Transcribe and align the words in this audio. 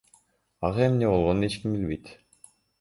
Ага 0.69 0.87
эмне 0.87 1.11
болгонун 1.13 1.51
эч 1.51 1.61
ким 1.61 1.77
билбейт. 1.79 2.13